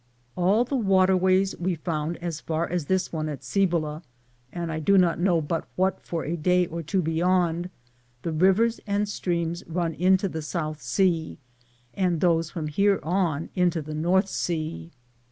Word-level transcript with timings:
All 0.35 0.63
the 0.63 0.75
waterways 0.75 1.55
we 1.59 1.75
found 1.75 2.17
as 2.23 2.39
far 2.39 2.67
as 2.67 2.85
this 2.87 3.13
one 3.13 3.29
at 3.29 3.43
Cibola— 3.43 4.01
and 4.51 4.71
I 4.71 4.79
do 4.79 4.97
not 4.97 5.19
know 5.19 5.41
but 5.41 5.67
what 5.75 6.01
for 6.01 6.25
a 6.25 6.35
day 6.35 6.65
or 6.65 6.81
two 6.81 7.03
beyond— 7.03 7.69
the 8.23 8.31
rivers 8.31 8.79
and 8.87 9.07
streams 9.07 9.63
run 9.67 9.93
into 9.93 10.27
the 10.27 10.41
South 10.41 10.81
sea, 10.81 11.37
and 11.93 12.19
those 12.19 12.49
from 12.49 12.65
here 12.65 12.99
on 13.03 13.49
into 13.53 13.79
the 13.79 13.93
North 13.93 14.27
sea. 14.27 14.89